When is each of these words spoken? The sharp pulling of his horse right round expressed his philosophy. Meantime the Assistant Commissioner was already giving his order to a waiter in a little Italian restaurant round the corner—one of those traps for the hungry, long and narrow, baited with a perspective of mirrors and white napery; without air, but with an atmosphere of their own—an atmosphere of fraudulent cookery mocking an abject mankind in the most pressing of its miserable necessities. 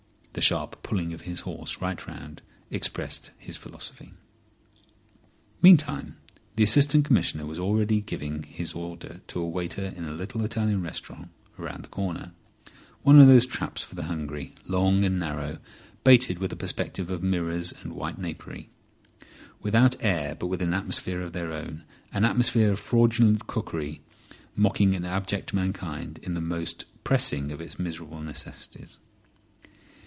The 0.33 0.39
sharp 0.39 0.81
pulling 0.81 1.11
of 1.11 1.21
his 1.23 1.41
horse 1.41 1.81
right 1.81 2.07
round 2.07 2.41
expressed 2.69 3.31
his 3.37 3.57
philosophy. 3.57 4.13
Meantime 5.61 6.15
the 6.55 6.63
Assistant 6.63 7.03
Commissioner 7.03 7.45
was 7.45 7.59
already 7.59 7.99
giving 7.99 8.43
his 8.43 8.73
order 8.73 9.19
to 9.27 9.41
a 9.41 9.47
waiter 9.49 9.87
in 9.93 10.05
a 10.05 10.13
little 10.13 10.45
Italian 10.45 10.81
restaurant 10.81 11.31
round 11.57 11.83
the 11.83 11.89
corner—one 11.89 13.19
of 13.19 13.27
those 13.27 13.45
traps 13.45 13.83
for 13.83 13.95
the 13.95 14.03
hungry, 14.05 14.55
long 14.65 15.03
and 15.03 15.19
narrow, 15.19 15.57
baited 16.05 16.39
with 16.39 16.53
a 16.53 16.55
perspective 16.55 17.11
of 17.11 17.21
mirrors 17.21 17.73
and 17.83 17.91
white 17.91 18.17
napery; 18.17 18.69
without 19.61 19.97
air, 19.99 20.33
but 20.33 20.47
with 20.47 20.61
an 20.61 20.73
atmosphere 20.73 21.19
of 21.19 21.33
their 21.33 21.51
own—an 21.51 22.23
atmosphere 22.23 22.71
of 22.71 22.79
fraudulent 22.79 23.47
cookery 23.47 23.99
mocking 24.55 24.95
an 24.95 25.03
abject 25.03 25.53
mankind 25.53 26.21
in 26.23 26.35
the 26.35 26.41
most 26.41 26.85
pressing 27.03 27.51
of 27.51 27.59
its 27.59 27.77
miserable 27.77 28.21
necessities. 28.21 28.97